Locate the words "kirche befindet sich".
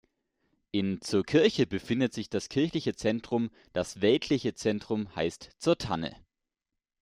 1.23-2.27